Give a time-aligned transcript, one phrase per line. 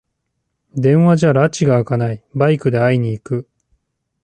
[0.75, 3.49] 電話じゃらちがあかない、バイクで会いに行く